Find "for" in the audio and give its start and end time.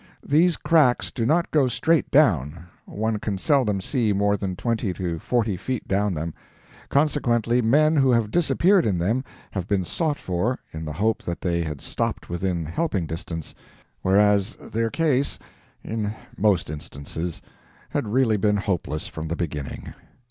10.17-10.57